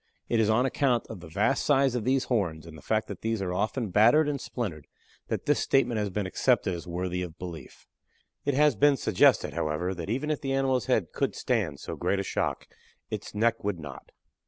[0.29, 3.21] It is on account of the vast size of the horns, and the fact that
[3.21, 4.87] these are often battered and splintered
[5.27, 7.85] that this statement has been accepted as worthy of belief.
[8.43, 12.19] It has been suggested, however, that even if the animal's head could stand so great
[12.19, 12.67] a shock,
[13.11, 14.11] it's neck would not.